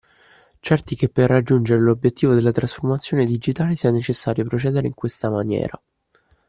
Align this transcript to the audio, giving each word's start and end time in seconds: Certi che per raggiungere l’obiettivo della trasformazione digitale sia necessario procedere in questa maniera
Certi 0.61 0.95
che 0.95 1.09
per 1.09 1.29
raggiungere 1.29 1.79
l’obiettivo 1.79 2.33
della 2.33 2.49
trasformazione 2.51 3.23
digitale 3.23 3.75
sia 3.75 3.91
necessario 3.91 4.43
procedere 4.45 4.87
in 4.87 4.95
questa 4.95 5.29
maniera 5.29 5.79